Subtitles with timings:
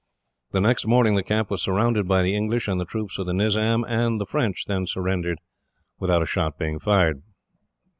[0.49, 3.33] The next morning the camp was surrounded by the English and the troops of the
[3.35, 5.37] Nizam, and the French then surrendered
[5.99, 7.21] without a shot being fired.